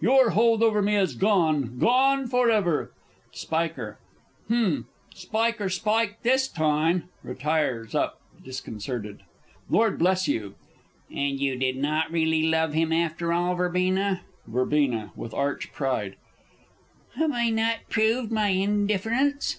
Your 0.00 0.30
hold 0.30 0.62
over 0.62 0.82
me 0.82 0.94
is 0.94 1.16
gone 1.16 1.76
gone 1.80 2.28
for 2.28 2.48
ever! 2.48 2.92
Spiker. 3.32 3.98
H'm 4.46 4.86
Spiker 5.12 5.68
spiked 5.68 6.22
this 6.22 6.46
time! 6.46 7.08
[Retires 7.24 7.92
up 7.92 8.20
disconcerted. 8.44 9.24
Lord 9.68 9.98
Bl. 9.98 10.06
And 11.10 11.40
you 11.40 11.56
did 11.56 11.76
not 11.76 12.08
really 12.12 12.44
love 12.44 12.72
him, 12.72 12.92
after 12.92 13.32
all, 13.32 13.56
Verbena? 13.56 14.20
Verb. 14.46 14.72
(with 15.16 15.34
arch 15.34 15.72
pride). 15.72 16.14
Have 17.16 17.32
I 17.32 17.50
not 17.50 17.78
proved 17.88 18.30
my 18.30 18.50
indifference? 18.50 19.58